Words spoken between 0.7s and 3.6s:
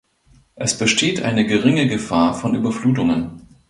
besteht eine geringe Gefahr von Überflutungen.